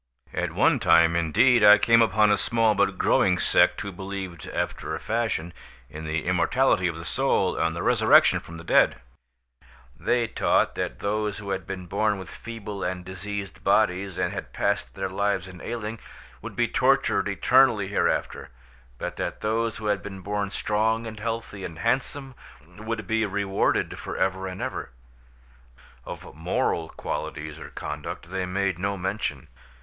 At 0.33 0.53
one 0.53 0.79
time 0.79 1.15
indeed 1.15 1.63
I 1.63 1.77
came 1.77 2.01
upon 2.01 2.31
a 2.31 2.35
small 2.35 2.73
but 2.73 2.97
growing 2.97 3.37
sect 3.37 3.79
who 3.81 3.91
believed, 3.91 4.47
after 4.47 4.95
a 4.95 4.99
fashion, 4.99 5.53
in 5.91 6.05
the 6.05 6.25
immortality 6.25 6.87
of 6.87 6.95
the 6.95 7.05
soul 7.05 7.55
and 7.55 7.75
the 7.75 7.83
resurrection 7.83 8.39
from 8.39 8.57
the 8.57 8.63
dead; 8.63 8.95
they 9.95 10.25
taught 10.25 10.73
that 10.73 11.01
those 11.01 11.37
who 11.37 11.51
had 11.51 11.67
been 11.67 11.85
born 11.85 12.17
with 12.17 12.31
feeble 12.31 12.83
and 12.83 13.05
diseased 13.05 13.63
bodies 13.63 14.17
and 14.17 14.33
had 14.33 14.53
passed 14.53 14.95
their 14.95 15.07
lives 15.07 15.47
in 15.47 15.61
ailing, 15.61 15.99
would 16.41 16.55
be 16.55 16.67
tortured 16.67 17.27
eternally 17.29 17.89
hereafter; 17.89 18.49
but 18.97 19.17
that 19.17 19.41
those 19.41 19.77
who 19.77 19.85
had 19.85 20.01
been 20.01 20.21
born 20.21 20.49
strong 20.49 21.05
and 21.05 21.19
healthy 21.19 21.63
and 21.63 21.77
handsome 21.77 22.33
would 22.79 23.05
be 23.05 23.23
rewarded 23.23 23.99
for 23.99 24.17
ever 24.17 24.47
and 24.47 24.63
ever. 24.63 24.89
Of 26.03 26.33
moral 26.33 26.89
qualities 26.89 27.59
or 27.59 27.69
conduct 27.69 28.31
they 28.31 28.47
made 28.47 28.79
no 28.79 28.97
mention. 28.97 29.47